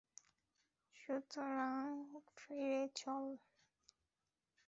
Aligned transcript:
সুতরাং 0.95 1.89
ফিরে 2.37 2.81
চল। 2.95 3.25